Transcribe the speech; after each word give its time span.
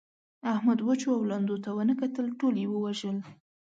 احمد 0.53 0.79
وچو 0.87 1.09
او 1.17 1.21
لندو 1.31 1.55
ته 1.63 1.69
و 1.75 1.79
نه 1.89 1.95
کتل؛ 2.01 2.25
ټول 2.39 2.55
يې 2.61 2.67
ووژل. 2.69 3.17